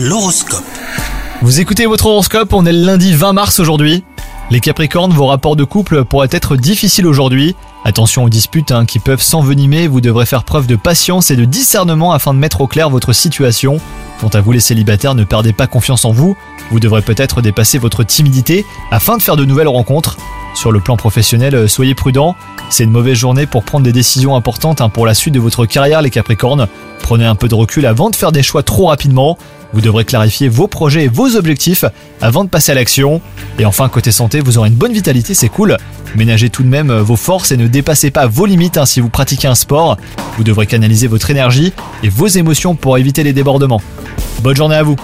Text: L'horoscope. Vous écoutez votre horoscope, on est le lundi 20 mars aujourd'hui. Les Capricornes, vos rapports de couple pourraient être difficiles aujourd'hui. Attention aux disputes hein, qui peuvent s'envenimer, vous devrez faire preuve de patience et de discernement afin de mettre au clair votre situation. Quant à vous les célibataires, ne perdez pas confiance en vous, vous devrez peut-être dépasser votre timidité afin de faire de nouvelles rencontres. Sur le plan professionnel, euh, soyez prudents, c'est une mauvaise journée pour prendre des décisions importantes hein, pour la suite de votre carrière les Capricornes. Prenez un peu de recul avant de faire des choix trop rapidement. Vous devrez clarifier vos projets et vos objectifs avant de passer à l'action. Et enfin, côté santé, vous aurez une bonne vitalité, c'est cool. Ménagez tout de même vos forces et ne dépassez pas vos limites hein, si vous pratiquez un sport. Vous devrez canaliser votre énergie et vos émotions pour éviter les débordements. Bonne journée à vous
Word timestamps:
L'horoscope. 0.00 0.62
Vous 1.42 1.58
écoutez 1.58 1.86
votre 1.86 2.06
horoscope, 2.06 2.52
on 2.52 2.64
est 2.66 2.72
le 2.72 2.84
lundi 2.84 3.12
20 3.14 3.32
mars 3.32 3.58
aujourd'hui. 3.58 4.04
Les 4.48 4.60
Capricornes, 4.60 5.12
vos 5.12 5.26
rapports 5.26 5.56
de 5.56 5.64
couple 5.64 6.04
pourraient 6.04 6.28
être 6.30 6.54
difficiles 6.54 7.04
aujourd'hui. 7.04 7.56
Attention 7.84 8.22
aux 8.22 8.28
disputes 8.28 8.70
hein, 8.70 8.86
qui 8.86 9.00
peuvent 9.00 9.20
s'envenimer, 9.20 9.88
vous 9.88 10.00
devrez 10.00 10.24
faire 10.24 10.44
preuve 10.44 10.68
de 10.68 10.76
patience 10.76 11.32
et 11.32 11.36
de 11.36 11.44
discernement 11.44 12.12
afin 12.12 12.32
de 12.32 12.38
mettre 12.38 12.60
au 12.60 12.68
clair 12.68 12.90
votre 12.90 13.12
situation. 13.12 13.80
Quant 14.20 14.28
à 14.28 14.40
vous 14.40 14.52
les 14.52 14.60
célibataires, 14.60 15.16
ne 15.16 15.24
perdez 15.24 15.52
pas 15.52 15.66
confiance 15.66 16.04
en 16.04 16.12
vous, 16.12 16.36
vous 16.70 16.78
devrez 16.78 17.02
peut-être 17.02 17.42
dépasser 17.42 17.78
votre 17.78 18.04
timidité 18.04 18.64
afin 18.92 19.16
de 19.16 19.22
faire 19.22 19.36
de 19.36 19.44
nouvelles 19.44 19.66
rencontres. 19.66 20.16
Sur 20.54 20.70
le 20.70 20.78
plan 20.78 20.96
professionnel, 20.96 21.54
euh, 21.54 21.68
soyez 21.68 21.94
prudents, 21.94 22.36
c'est 22.70 22.84
une 22.84 22.90
mauvaise 22.90 23.16
journée 23.16 23.46
pour 23.46 23.64
prendre 23.64 23.84
des 23.84 23.92
décisions 23.92 24.36
importantes 24.36 24.80
hein, 24.80 24.88
pour 24.88 25.06
la 25.06 25.14
suite 25.14 25.34
de 25.34 25.40
votre 25.40 25.66
carrière 25.66 26.02
les 26.02 26.10
Capricornes. 26.10 26.68
Prenez 27.00 27.26
un 27.26 27.34
peu 27.34 27.48
de 27.48 27.54
recul 27.54 27.86
avant 27.86 28.10
de 28.10 28.16
faire 28.16 28.32
des 28.32 28.42
choix 28.42 28.62
trop 28.62 28.86
rapidement. 28.86 29.38
Vous 29.72 29.80
devrez 29.80 30.04
clarifier 30.04 30.48
vos 30.48 30.66
projets 30.66 31.04
et 31.04 31.08
vos 31.08 31.36
objectifs 31.36 31.84
avant 32.20 32.44
de 32.44 32.48
passer 32.48 32.72
à 32.72 32.74
l'action. 32.74 33.20
Et 33.58 33.64
enfin, 33.64 33.88
côté 33.88 34.12
santé, 34.12 34.40
vous 34.40 34.58
aurez 34.58 34.68
une 34.68 34.74
bonne 34.74 34.92
vitalité, 34.92 35.34
c'est 35.34 35.48
cool. 35.48 35.76
Ménagez 36.16 36.48
tout 36.48 36.62
de 36.62 36.68
même 36.68 36.92
vos 36.92 37.16
forces 37.16 37.52
et 37.52 37.56
ne 37.56 37.66
dépassez 37.66 38.10
pas 38.10 38.26
vos 38.26 38.46
limites 38.46 38.78
hein, 38.78 38.86
si 38.86 39.00
vous 39.00 39.10
pratiquez 39.10 39.48
un 39.48 39.54
sport. 39.54 39.98
Vous 40.36 40.44
devrez 40.44 40.66
canaliser 40.66 41.06
votre 41.06 41.30
énergie 41.30 41.72
et 42.02 42.08
vos 42.08 42.26
émotions 42.26 42.74
pour 42.74 42.96
éviter 42.96 43.22
les 43.22 43.32
débordements. 43.32 43.82
Bonne 44.42 44.56
journée 44.56 44.76
à 44.76 44.82
vous 44.82 44.96